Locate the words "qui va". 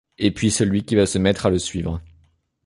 0.83-1.05